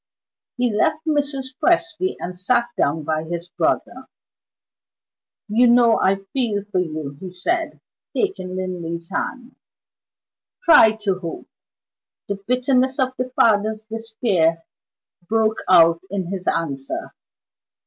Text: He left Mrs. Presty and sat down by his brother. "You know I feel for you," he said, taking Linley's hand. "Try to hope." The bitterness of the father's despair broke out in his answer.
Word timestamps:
He 0.57 0.73
left 0.73 1.05
Mrs. 1.05 1.53
Presty 1.63 2.15
and 2.17 2.35
sat 2.35 2.69
down 2.75 3.03
by 3.03 3.23
his 3.23 3.49
brother. 3.49 4.07
"You 5.47 5.67
know 5.67 5.99
I 6.01 6.23
feel 6.33 6.63
for 6.65 6.79
you," 6.79 7.17
he 7.19 7.31
said, 7.31 7.79
taking 8.17 8.55
Linley's 8.55 9.11
hand. 9.11 9.57
"Try 10.65 10.93
to 11.03 11.19
hope." 11.19 11.47
The 12.27 12.39
bitterness 12.47 12.97
of 12.97 13.13
the 13.19 13.29
father's 13.39 13.85
despair 13.85 14.63
broke 15.29 15.59
out 15.69 16.01
in 16.09 16.31
his 16.31 16.47
answer. 16.47 17.13